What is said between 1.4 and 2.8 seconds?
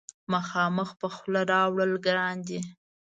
راوړل ګران دي.